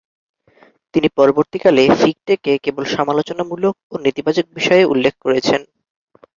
তিনি 0.93 1.07
পরবর্তীকালে 1.17 1.83
ফিকটেকে 1.99 2.51
কেবল 2.63 2.83
সমালোচনামূলক 2.95 3.75
ও 3.87 4.05
নেতিবাচক 4.05 4.45
বিষয়ে 4.57 4.83
উল্লেখ 4.85 5.13
করেছেন। 5.19 5.61